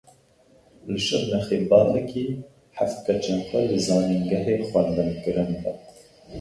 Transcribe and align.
Li 0.91 0.99
Şirnexê 1.05 1.57
bavekî 1.69 2.25
heft 2.77 2.97
keçên 3.07 3.39
xwe 3.47 3.61
li 3.69 3.79
zanîngehê 3.87 4.55
xwendinkirin 4.69 5.51
da. 5.63 5.73